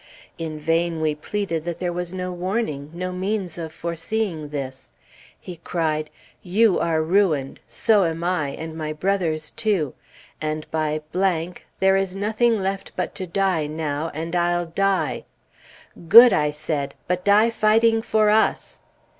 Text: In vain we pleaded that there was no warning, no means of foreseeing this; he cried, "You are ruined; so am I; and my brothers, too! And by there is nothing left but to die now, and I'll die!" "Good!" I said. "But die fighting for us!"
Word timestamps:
In 0.39 0.57
vain 0.57 0.99
we 0.99 1.13
pleaded 1.13 1.63
that 1.65 1.77
there 1.77 1.93
was 1.93 2.11
no 2.11 2.31
warning, 2.31 2.89
no 2.91 3.11
means 3.11 3.59
of 3.59 3.71
foreseeing 3.71 4.49
this; 4.49 4.93
he 5.39 5.57
cried, 5.57 6.09
"You 6.41 6.79
are 6.79 7.03
ruined; 7.03 7.59
so 7.69 8.05
am 8.05 8.23
I; 8.23 8.49
and 8.49 8.75
my 8.75 8.93
brothers, 8.93 9.51
too! 9.51 9.93
And 10.41 10.65
by 10.71 11.01
there 11.79 11.95
is 11.95 12.15
nothing 12.15 12.59
left 12.59 12.93
but 12.95 13.13
to 13.13 13.27
die 13.27 13.67
now, 13.67 14.09
and 14.15 14.35
I'll 14.35 14.65
die!" 14.65 15.23
"Good!" 16.07 16.33
I 16.33 16.49
said. 16.49 16.95
"But 17.07 17.23
die 17.23 17.51
fighting 17.51 18.01
for 18.01 18.31
us!" 18.31 18.79